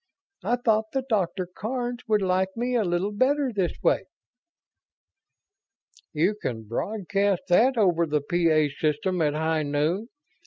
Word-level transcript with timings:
I 0.43 0.55
thought 0.55 0.93
the 0.93 1.03
Doctor 1.07 1.45
Karns 1.45 1.99
would 2.07 2.23
like 2.23 2.57
me 2.57 2.73
a 2.73 2.83
little 2.83 3.11
better 3.11 3.51
this 3.53 3.73
way." 3.83 4.05
"You 6.11 6.33
can 6.41 6.63
broadcast 6.63 7.43
that 7.49 7.77
over 7.77 8.07
the 8.07 8.21
P 8.21 8.49
A 8.49 8.69
system 8.71 9.21
at 9.21 9.35
high 9.35 9.61
noon." 9.61 10.07